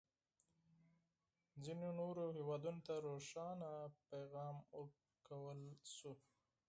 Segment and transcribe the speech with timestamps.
[1.63, 3.71] ځینو نورو هېوادونه ته روښانه
[4.09, 5.61] پیغام ورکړل
[5.95, 6.13] شو.